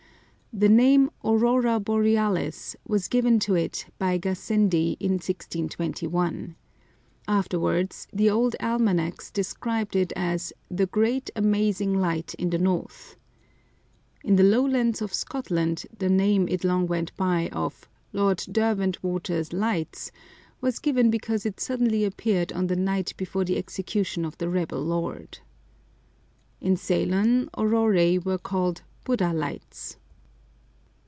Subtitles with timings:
[0.53, 6.57] The name "Aurora Borealis" was given to it by Gassendi in 1621.
[7.25, 13.15] Afterwards, the old almanacs described it as the "Great Amazing Light in the North."
[14.25, 20.11] In the Lowlands of Scotland, the name it long went by, of "Lord Derwentwater's Lights,"
[20.59, 24.81] was given because it suddenly appeared on the night before the execution of the rebel
[24.81, 25.39] lord.
[26.59, 29.95] In Ceylon auroræ were called "Buddha Lights."